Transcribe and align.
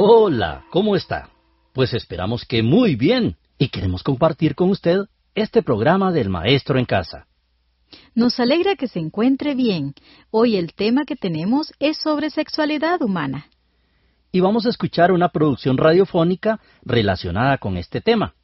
Hola, 0.00 0.62
¿cómo 0.70 0.94
está? 0.94 1.28
Pues 1.72 1.92
esperamos 1.92 2.44
que 2.44 2.62
muy 2.62 2.94
bien 2.94 3.36
y 3.58 3.68
queremos 3.68 4.04
compartir 4.04 4.54
con 4.54 4.70
usted 4.70 5.06
este 5.34 5.60
programa 5.60 6.12
del 6.12 6.28
Maestro 6.28 6.78
en 6.78 6.84
Casa. 6.84 7.26
Nos 8.14 8.38
alegra 8.38 8.76
que 8.76 8.86
se 8.86 9.00
encuentre 9.00 9.56
bien. 9.56 9.94
Hoy 10.30 10.56
el 10.56 10.72
tema 10.74 11.04
que 11.04 11.16
tenemos 11.16 11.72
es 11.80 11.98
sobre 11.98 12.30
sexualidad 12.30 13.02
humana. 13.02 13.46
Y 14.30 14.38
vamos 14.38 14.66
a 14.66 14.68
escuchar 14.68 15.10
una 15.10 15.30
producción 15.30 15.76
radiofónica 15.76 16.60
relacionada 16.82 17.58
con 17.58 17.76
este 17.76 18.00
tema. 18.00 18.34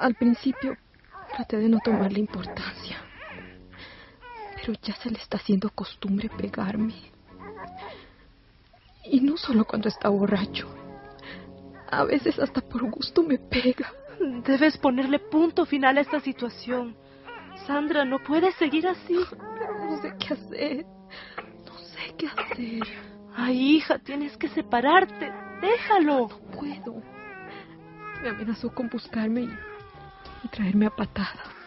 Al 0.00 0.14
principio 0.14 0.76
traté 1.34 1.56
de 1.56 1.68
no 1.68 1.80
tomarle 1.84 2.20
importancia 2.20 3.09
pero 4.70 4.82
ya 4.82 4.94
se 5.02 5.10
le 5.10 5.18
está 5.18 5.36
haciendo 5.36 5.68
costumbre 5.70 6.28
pegarme. 6.28 6.94
Y 9.04 9.20
no 9.20 9.36
solo 9.36 9.64
cuando 9.64 9.88
está 9.88 10.08
borracho. 10.08 10.68
A 11.90 12.04
veces 12.04 12.38
hasta 12.38 12.60
por 12.60 12.88
gusto 12.88 13.24
me 13.24 13.38
pega. 13.38 13.92
Debes 14.46 14.78
ponerle 14.78 15.18
punto 15.18 15.66
final 15.66 15.98
a 15.98 16.02
esta 16.02 16.20
situación. 16.20 16.94
Sandra, 17.66 18.04
no 18.04 18.20
puedes 18.20 18.54
seguir 18.56 18.86
así. 18.86 19.14
no 19.14 20.00
sé 20.00 20.14
qué 20.20 20.34
hacer. 20.34 20.86
No 21.66 21.78
sé 21.78 22.14
qué 22.16 22.26
hacer. 22.28 22.82
Ay, 23.34 23.76
hija, 23.76 23.98
tienes 23.98 24.36
que 24.36 24.48
separarte. 24.50 25.32
Déjalo. 25.60 26.28
No 26.28 26.38
puedo. 26.52 27.02
Me 28.22 28.28
amenazó 28.28 28.72
con 28.72 28.88
buscarme 28.88 29.42
y, 29.42 29.58
y 30.44 30.48
traerme 30.48 30.86
a 30.86 30.90
patadas. 30.90 31.59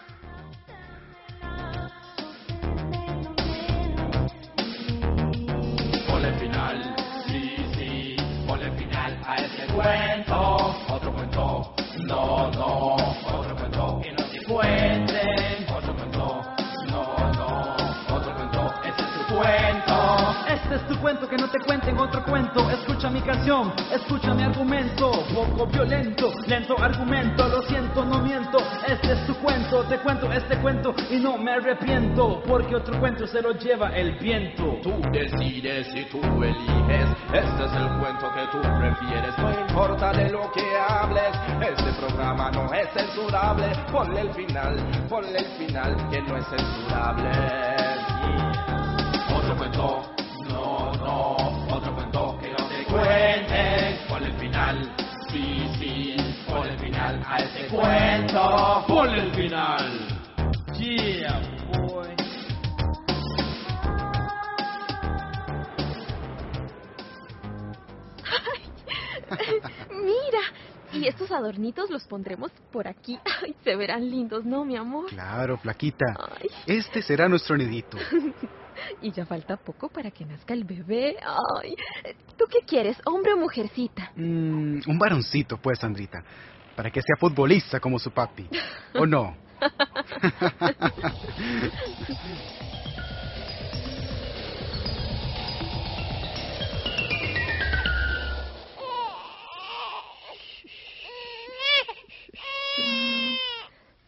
Este 20.74 20.86
es 20.86 20.92
tu 20.96 21.02
cuento, 21.02 21.30
que 21.30 21.38
no 21.38 21.48
te 21.50 21.60
cuenten 21.60 22.00
otro 22.00 22.24
cuento, 22.24 22.68
escucha 22.72 23.08
mi 23.08 23.22
canción, 23.22 23.72
escucha 23.92 24.34
mi 24.34 24.42
argumento, 24.42 25.12
poco 25.32 25.68
violento, 25.68 26.32
lento 26.48 26.76
argumento, 26.82 27.48
lo 27.48 27.62
siento, 27.62 28.04
no 28.04 28.18
miento, 28.24 28.58
este 28.88 29.12
es 29.12 29.28
tu 29.28 29.36
cuento, 29.36 29.84
te 29.84 30.00
cuento 30.00 30.32
este 30.32 30.58
cuento 30.58 30.96
y 31.12 31.20
no 31.20 31.38
me 31.38 31.52
arrepiento, 31.52 32.42
porque 32.48 32.76
otro 32.76 33.00
cuento 33.00 33.28
se 33.28 33.44
lo 33.44 33.52
lleva 33.52 33.90
el 33.90 34.18
viento. 34.18 34.80
Tú 34.82 35.00
decides 35.12 35.94
y 35.94 36.06
tú 36.06 36.20
eliges, 36.42 37.08
este 37.32 37.66
es 37.66 37.74
el 37.74 38.00
cuento 38.00 38.32
que 38.34 38.48
tú 38.52 38.60
prefieres, 38.60 39.38
no 39.38 39.52
importa 39.52 40.12
de 40.12 40.32
lo 40.32 40.52
que 40.54 40.76
hables, 40.90 41.38
este 41.62 41.94
programa 42.02 42.50
no 42.50 42.74
es 42.74 42.90
censurable, 42.94 43.72
ponle 43.92 44.22
el 44.22 44.34
final, 44.34 44.76
ponle 45.08 45.38
el 45.38 45.46
final 45.68 46.10
que 46.10 46.20
no 46.24 46.36
es 46.36 46.48
censurable. 46.48 47.30
Otro 49.36 49.56
cuento, 49.56 50.13
a 57.34 57.38
este 57.38 57.68
cuento, 57.68 58.86
ponle 58.88 59.24
el 59.24 59.34
final. 59.34 60.08
Yeah, 60.78 61.42
boy. 61.88 62.10
Mira, 69.90 70.42
y 70.92 71.08
estos 71.08 71.32
adornitos 71.32 71.90
los 71.90 72.04
pondremos 72.04 72.52
por 72.72 72.88
aquí. 72.88 73.18
Ay, 73.42 73.56
se 73.64 73.76
verán 73.76 74.08
lindos, 74.10 74.46
¿no, 74.46 74.64
mi 74.64 74.76
amor? 74.76 75.08
Claro, 75.10 75.58
flaquita. 75.58 76.06
Ay. 76.40 76.50
Este 76.68 77.02
será 77.02 77.28
nuestro 77.28 77.58
nidito. 77.58 77.98
Y 79.02 79.12
ya 79.12 79.26
falta 79.26 79.56
poco 79.56 79.88
para 79.88 80.12
que 80.12 80.26
nazca 80.26 80.54
el 80.54 80.64
bebé. 80.66 81.16
Ay, 81.62 81.76
¿tú 82.38 82.46
qué 82.50 82.60
quieres, 82.66 82.98
hombre 83.06 83.34
o 83.34 83.38
mujercita? 83.38 84.12
Mm, 84.16 84.82
un 84.88 85.00
varoncito, 85.00 85.58
pues, 85.58 85.80
Sandrita. 85.80 86.24
Para 86.76 86.90
que 86.90 87.02
sea 87.02 87.16
futbolista 87.20 87.80
como 87.80 88.00
su 88.00 88.12
papi. 88.12 88.48
¿O 88.96 89.06
no? 89.06 89.36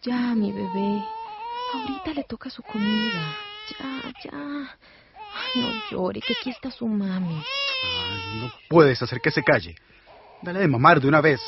Ya, 0.02 0.36
mi 0.36 0.52
bebé. 0.52 1.04
Ahorita 1.74 2.14
le 2.14 2.24
toca 2.24 2.50
su 2.50 2.62
comida. 2.64 3.36
Ya, 3.80 4.14
ya. 4.24 4.32
Ay, 4.34 5.62
no 5.62 5.70
llore, 5.90 6.22
que 6.22 6.34
aquí 6.34 6.50
está 6.52 6.70
su 6.70 6.88
mami. 6.88 7.44
Ay, 7.84 8.40
no 8.42 8.52
puedes 8.70 9.02
hacer 9.02 9.20
que 9.20 9.32
se 9.32 9.44
calle. 9.44 9.76
Dale 10.42 10.60
de 10.60 10.68
mamar 10.68 11.00
de 11.02 11.08
una 11.08 11.22
vez. 11.22 11.42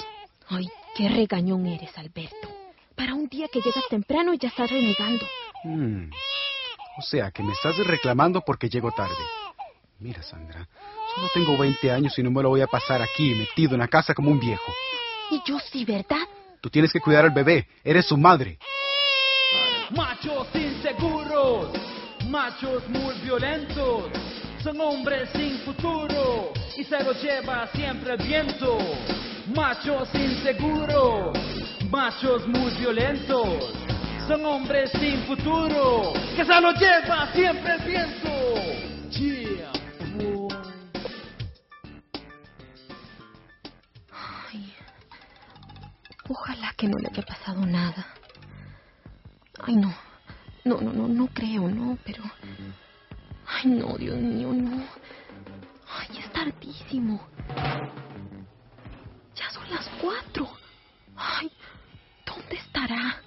Ay, 0.50 0.70
qué 0.96 1.10
regañón 1.10 1.66
eres, 1.66 1.98
Alberto. 1.98 2.48
Para 2.96 3.14
un 3.14 3.28
día 3.28 3.48
que 3.52 3.62
llegas 3.62 3.84
temprano 3.90 4.34
y 4.34 4.38
ya 4.38 4.48
estás 4.48 4.70
renegando. 4.70 5.26
Mm. 5.64 6.10
O 6.98 7.02
sea, 7.02 7.32
que 7.32 7.44
me 7.44 7.52
estás 7.54 7.78
reclamando 7.86 8.42
porque 8.42 8.70
llego 8.70 8.92
tarde. 8.92 9.16
Mira, 10.00 10.24
Sandra, 10.24 10.68
solo 11.14 11.28
tengo 11.34 11.58
20 11.58 11.92
años 11.92 12.18
y 12.18 12.24
no 12.24 12.32
me 12.32 12.42
lo 12.42 12.50
voy 12.50 12.62
a 12.62 12.68
pasar 12.68 13.02
aquí, 13.02 13.34
metido 13.34 13.74
en 13.74 13.80
la 13.80 13.88
casa 13.88 14.14
como 14.14 14.32
un 14.32 14.40
viejo. 14.40 14.74
Y 15.32 15.42
yo 15.46 15.60
sí, 15.60 15.84
¿verdad? 15.84 16.28
Tú 16.62 16.70
tienes 16.70 16.94
que 16.94 17.02
cuidar 17.02 17.26
al 17.26 17.32
bebé. 17.32 17.68
Eres 17.84 18.06
su 18.06 18.18
madre. 18.18 18.58
Machos 19.92 20.48
inseguros, 20.54 21.72
machos 22.30 22.88
muy 22.90 23.16
violentos, 23.22 24.06
son 24.62 24.80
hombres 24.82 25.30
sin 25.34 25.60
futuro 25.60 26.52
y 26.76 26.84
se 26.84 27.04
los 27.04 27.22
lleva 27.22 27.68
siempre 27.68 28.14
el 28.14 28.28
viento. 28.28 28.78
Machos 29.56 30.10
inseguros, 30.14 31.38
machos 31.90 32.46
muy 32.48 32.70
violentos, 32.72 33.74
son 34.28 34.46
hombres 34.46 34.92
sin 34.92 35.24
futuro 35.24 36.12
que 36.36 36.44
se 36.44 36.62
los 36.62 36.74
lleva 36.78 37.32
siempre 37.34 37.76
el 37.76 37.82
viento. 37.86 38.30
Yeah. 39.10 39.72
Ay, 44.12 44.74
ojalá 46.28 46.74
que 46.76 46.88
no 46.88 46.98
le 46.98 47.08
haya 47.08 47.24
pasado 47.24 47.66
nada. 47.66 48.06
Ay, 49.64 49.76
no. 49.78 49.94
No, 50.66 50.82
no, 50.82 50.92
no, 50.92 51.08
no 51.08 51.28
creo, 51.28 51.70
no, 51.70 51.98
pero... 52.04 52.22
Ay, 53.48 53.72
no, 53.72 53.98
Dios 53.98 54.18
mío, 54.18 54.52
no. 54.52 54.84
Ay, 55.88 56.20
es 56.20 56.30
tardísimo. 56.34 57.26
Son 59.68 59.76
las 59.76 59.90
cuatro. 60.02 60.48
Ay, 61.16 61.52
¿dónde 62.26 62.56
estará? 62.56 63.22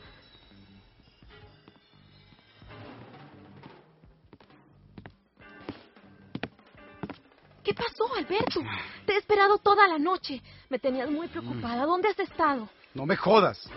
¿Qué 7.62 7.75
pasó, 7.75 8.14
Alberto? 8.16 8.62
Te 9.06 9.14
he 9.14 9.16
esperado 9.19 9.58
toda 9.58 9.87
la 9.87 9.98
noche. 9.98 10.40
Me 10.69 10.78
tenías 10.78 11.10
muy 11.10 11.28
preocupada. 11.28 11.84
¿Dónde 11.84 12.08
has 12.08 12.19
estado? 12.19 12.69
No 12.94 13.06
me 13.06 13.16
jodas. 13.16 13.69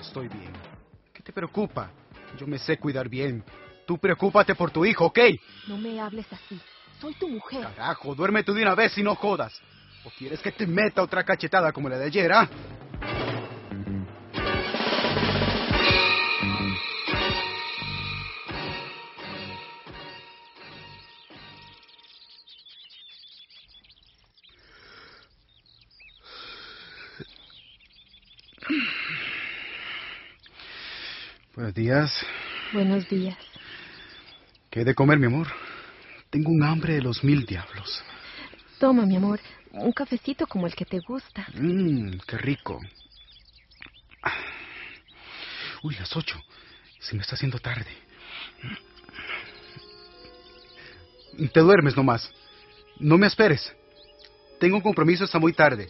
Estoy 0.00 0.28
bien. 0.28 0.52
¿Qué 1.12 1.22
te 1.22 1.32
preocupa? 1.32 1.90
Yo 2.38 2.46
me 2.46 2.58
sé 2.58 2.78
cuidar 2.78 3.08
bien. 3.08 3.42
Tú 3.86 3.98
preocúpate 3.98 4.54
por 4.54 4.70
tu 4.70 4.84
hijo, 4.84 5.06
¿ok? 5.06 5.18
No 5.66 5.76
me 5.78 6.00
hables 6.00 6.26
así. 6.32 6.60
Soy 7.00 7.14
tu 7.14 7.28
mujer. 7.28 7.62
Carajo, 7.62 8.14
duerme 8.14 8.44
tú 8.44 8.52
de 8.52 8.62
una 8.62 8.74
vez 8.74 8.96
y 8.98 9.02
no 9.02 9.14
jodas. 9.16 9.60
¿O 10.04 10.10
quieres 10.10 10.40
que 10.40 10.50
te 10.50 10.66
meta 10.66 11.02
otra 11.02 11.24
cachetada 11.24 11.72
como 11.72 11.88
la 11.88 11.98
de 11.98 12.06
ayer, 12.06 12.32
ah? 12.32 12.48
Buenos 31.54 31.74
días. 31.74 32.26
Buenos 32.72 33.08
días. 33.08 33.38
¿Qué 34.68 34.80
he 34.80 34.84
de 34.84 34.94
comer, 34.94 35.18
mi 35.18 35.26
amor? 35.26 35.46
Tengo 36.30 36.50
un 36.50 36.64
hambre 36.64 36.94
de 36.94 37.02
los 37.02 37.22
mil 37.22 37.44
diablos. 37.46 38.02
Toma, 38.82 39.06
mi 39.06 39.14
amor, 39.14 39.38
un 39.70 39.92
cafecito 39.92 40.44
como 40.48 40.66
el 40.66 40.74
que 40.74 40.84
te 40.84 40.98
gusta. 40.98 41.46
Mmm, 41.54 42.18
qué 42.26 42.36
rico. 42.36 42.80
Uy, 45.84 45.94
las 45.94 46.16
ocho. 46.16 46.42
Se 46.98 47.14
me 47.14 47.22
está 47.22 47.36
haciendo 47.36 47.60
tarde. 47.60 47.86
Te 51.54 51.60
duermes 51.60 51.96
nomás. 51.96 52.28
No 52.98 53.18
me 53.18 53.28
esperes. 53.28 53.72
Tengo 54.58 54.78
un 54.78 54.82
compromiso 54.82 55.22
hasta 55.22 55.38
muy 55.38 55.52
tarde. 55.52 55.88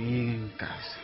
Fin, 0.00 0.52
casa. 0.56 0.96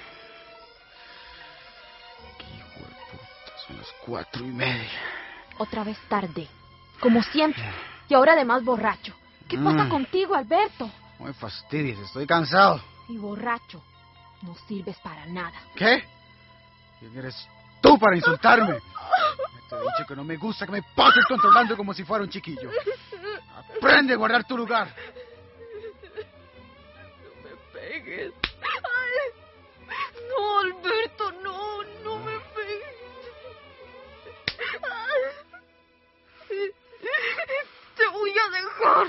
Hijo 2.41 2.81
de 2.81 2.95
puta, 3.11 3.59
son 3.67 3.77
las 3.79 3.89
cuatro 4.05 4.45
y 4.45 4.49
media. 4.51 4.91
Otra 5.59 5.85
vez 5.85 5.99
tarde, 6.09 6.49
como 7.01 7.23
siempre. 7.23 7.63
Y 8.09 8.15
ahora 8.15 8.33
además 8.35 8.65
borracho. 8.65 9.15
¿Qué 9.49 9.59
pasa 9.59 9.85
Mm. 9.85 9.89
contigo, 9.89 10.35
Alberto? 10.35 10.91
No 11.19 11.27
me 11.27 11.35
fastidies, 11.35 11.99
estoy 12.01 12.27
cansado. 12.27 12.81
Y 13.09 13.17
borracho. 13.17 13.83
No 14.43 14.55
sirves 14.69 14.97
para 14.99 15.25
nada. 15.27 15.59
¿Qué? 15.75 16.05
¿Quién 17.01 17.17
eres 17.17 17.49
tú 17.81 17.99
para 17.99 18.17
insultarme? 18.17 18.79
Te 19.69 19.75
he 19.75 19.81
dicho 19.81 20.07
que 20.07 20.15
no 20.15 20.23
me 20.25 20.37
gusta 20.37 20.65
que 20.67 20.73
me 20.73 20.83
pases 20.95 21.25
controlando 21.27 21.77
como 21.77 21.93
si 21.93 22.05
fuera 22.05 22.23
un 22.23 22.31
chiquillo. 22.31 22.71
Aprende 23.77 24.13
a 24.15 24.17
guardar 24.17 24.45
tu 24.45 24.57
lugar. 24.57 24.95
Alberto, 30.67 31.31
no, 31.45 31.83
no 32.03 32.19
me 32.25 32.33
pegues. 32.55 32.97
Te 37.97 38.07
voy 38.09 38.31
a 38.31 38.51
dejar. 38.51 39.07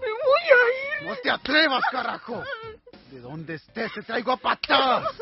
Me 0.00 0.10
voy 0.24 0.44
a 0.50 1.02
ir. 1.02 1.08
No 1.08 1.16
te 1.16 1.30
atrevas, 1.30 1.82
carajo. 1.90 2.42
De 3.10 3.20
donde 3.20 3.54
estés 3.56 3.92
te 3.92 4.02
traigo 4.02 4.32
a 4.32 4.36
patadas. 4.38 5.12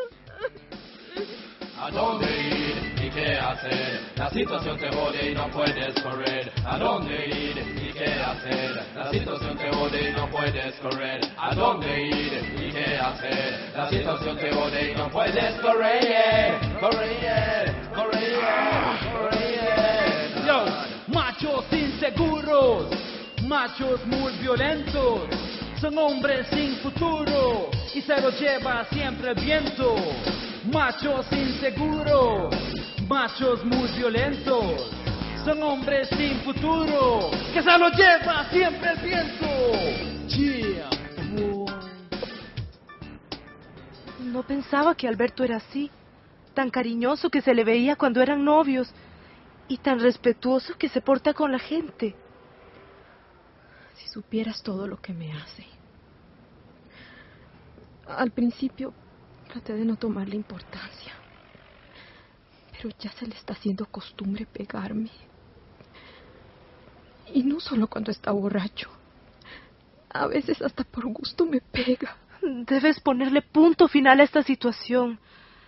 ¿A 1.77 1.91
dónde 1.91 2.27
ir 2.27 3.05
y 3.05 3.11
qué 3.11 3.37
hacer? 3.37 4.13
La 4.17 4.31
situación 4.31 4.79
te 4.79 4.91
jode 4.95 5.31
y 5.33 5.35
no 5.35 5.51
puedes 5.51 6.01
correr. 6.03 6.53
¿A 6.65 6.79
dónde 6.79 7.27
ir 7.27 7.59
y 7.59 7.93
qué 7.93 8.13
hacer? 8.13 8.87
La 8.95 9.11
situación 9.11 9.59
te 9.59 9.71
jode 9.73 10.11
y 10.11 10.13
no 10.13 10.31
puedes 10.31 10.75
correr. 10.77 11.21
¿A 11.37 11.55
dónde 11.55 12.03
ir 12.03 12.64
La 13.75 13.89
situación 13.89 14.37
te 14.39 14.53
jode 14.53 14.93
y 14.93 14.95
no 14.95 15.09
puedes 15.09 15.55
correr. 15.61 16.59
Correr, 16.81 17.73
correr, 17.95 18.71
correr. 19.11 19.45
Machos 21.09 21.65
inseguros, 21.73 22.89
machos 23.43 24.05
muy 24.07 24.33
violentos, 24.39 25.23
son 25.81 25.99
hombres 25.99 26.47
sin 26.49 26.77
futuro 26.77 27.71
y 27.95 28.01
se 28.01 28.21
los 28.21 28.39
lleva 28.41 28.85
siempre 28.93 29.31
el 29.31 29.41
viento. 29.41 29.95
Machos 30.73 31.27
inseguros, 31.33 32.55
machos 33.09 33.65
muy 33.65 33.89
violentos, 33.97 34.91
son 35.45 35.63
hombres 35.63 36.09
sin 36.09 36.41
futuro 36.41 37.31
que 37.53 37.63
se 37.63 37.79
los 37.79 37.93
lleva 37.97 38.47
siempre 38.51 38.91
el 38.93 38.99
viento. 38.99 40.15
Yeah, 40.29 40.94
No 44.35 44.43
pensaba 44.43 44.97
que 44.97 45.07
Alberto 45.07 45.45
era 45.45 45.59
así, 45.59 45.93
tan 46.55 46.69
cariñoso 46.69 47.31
que 47.31 47.41
se 47.41 47.55
le 47.55 47.63
veía 47.63 47.95
cuando 47.95 48.21
eran 48.21 48.45
novios 48.45 48.93
y 49.69 49.79
tan 49.79 50.01
respetuoso 50.01 50.77
que 50.77 50.89
se 50.89 51.01
porta 51.01 51.35
con 51.35 51.53
la 51.53 51.61
gente. 51.61 52.17
Si 53.95 54.09
supieras 54.09 54.61
todo 54.61 54.89
lo 54.89 55.01
que 55.01 55.13
me 55.13 55.33
hace. 55.33 55.65
Al 58.09 58.33
principio 58.33 58.93
traté 59.47 59.73
de 59.75 59.85
no 59.85 59.95
tomarle 59.95 60.35
importancia. 60.35 61.13
Pero 62.73 62.91
ya 62.99 63.13
se 63.13 63.29
le 63.29 63.37
está 63.37 63.53
haciendo 63.53 63.87
costumbre 63.87 64.47
pegarme. 64.47 65.13
Y 67.33 67.45
no 67.45 67.61
solo 67.61 67.87
cuando 67.87 68.11
está 68.11 68.33
borracho. 68.33 68.91
A 70.11 70.27
veces 70.27 70.61
hasta 70.61 70.83
por 70.83 71.07
gusto 71.07 71.47
me 71.47 71.61
pega. 71.61 72.17
Debes 72.45 73.01
ponerle 73.01 73.43
punto 73.43 73.89
final 73.89 74.21
a 74.21 74.25
esta 74.25 74.43
situación. 74.43 75.19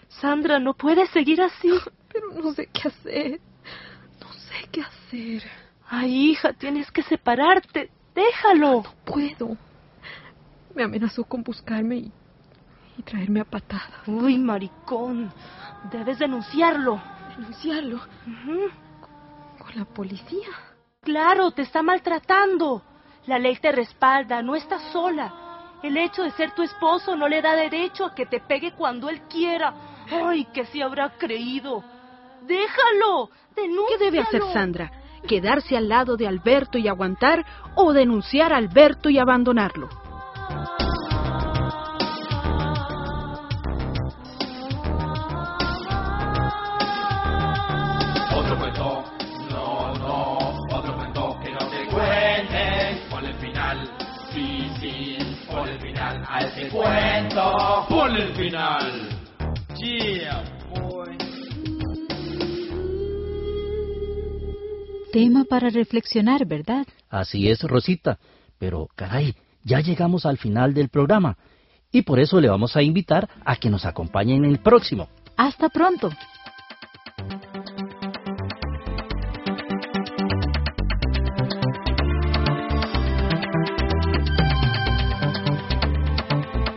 Sandra, 0.08 0.58
no 0.58 0.74
puedes 0.74 1.10
seguir 1.10 1.40
así. 1.40 1.70
Pero 2.12 2.32
no 2.32 2.52
sé 2.52 2.68
qué 2.72 2.88
hacer. 2.88 3.40
No 4.20 4.32
sé 4.32 4.68
qué 4.70 4.82
hacer. 4.82 5.42
Ay, 5.88 6.30
hija, 6.30 6.52
tienes 6.52 6.90
que 6.90 7.02
separarte. 7.02 7.90
Déjalo. 8.14 8.82
No 8.82 8.94
puedo. 9.04 9.56
Me 10.74 10.84
amenazó 10.84 11.24
con 11.24 11.42
buscarme 11.42 11.96
y, 11.96 12.12
y 12.98 13.02
traerme 13.02 13.40
a 13.40 13.44
patada. 13.44 14.02
Uy, 14.06 14.38
maricón. 14.38 15.32
Debes 15.90 16.18
denunciarlo. 16.18 17.00
Denunciarlo 17.36 18.00
con 19.58 19.76
la 19.76 19.84
policía. 19.84 20.48
Claro, 21.02 21.50
te 21.50 21.62
está 21.62 21.82
maltratando. 21.82 22.82
La 23.26 23.38
ley 23.38 23.56
te 23.56 23.72
respalda, 23.72 24.42
no 24.42 24.54
estás 24.54 24.82
sola. 24.92 25.45
El 25.86 25.96
hecho 25.98 26.24
de 26.24 26.32
ser 26.32 26.50
tu 26.50 26.64
esposo 26.64 27.14
no 27.14 27.28
le 27.28 27.40
da 27.40 27.54
derecho 27.54 28.06
a 28.06 28.12
que 28.12 28.26
te 28.26 28.40
pegue 28.40 28.72
cuando 28.72 29.08
él 29.08 29.22
quiera. 29.30 29.72
Ay, 30.10 30.44
que 30.46 30.66
se 30.66 30.82
habrá 30.82 31.10
creído. 31.10 31.84
Déjalo. 32.42 33.30
Denúncialo. 33.54 33.86
¿Qué 33.96 34.04
debe 34.04 34.18
hacer 34.18 34.42
Sandra? 34.52 34.90
¿Quedarse 35.28 35.76
al 35.76 35.88
lado 35.88 36.16
de 36.16 36.26
Alberto 36.26 36.76
y 36.76 36.88
aguantar 36.88 37.46
o 37.76 37.92
denunciar 37.92 38.52
a 38.52 38.56
Alberto 38.56 39.10
y 39.10 39.18
abandonarlo? 39.18 39.88
A 56.28 56.40
ese 56.40 56.68
cuento. 56.68 57.86
Ponle 57.88 58.24
el 58.24 58.34
final. 58.34 59.08
Yeah, 59.76 60.44
boy. 60.74 61.16
Tema 65.12 65.44
para 65.44 65.70
reflexionar, 65.70 66.46
¿verdad? 66.46 66.86
Así 67.08 67.48
es, 67.48 67.62
Rosita. 67.62 68.18
Pero, 68.58 68.88
caray, 68.94 69.34
ya 69.62 69.80
llegamos 69.80 70.26
al 70.26 70.38
final 70.38 70.74
del 70.74 70.88
programa. 70.88 71.36
Y 71.92 72.02
por 72.02 72.18
eso 72.18 72.40
le 72.40 72.48
vamos 72.48 72.76
a 72.76 72.82
invitar 72.82 73.28
a 73.44 73.56
que 73.56 73.70
nos 73.70 73.86
acompañe 73.86 74.34
en 74.34 74.44
el 74.44 74.58
próximo. 74.58 75.08
Hasta 75.36 75.68
pronto. 75.68 76.10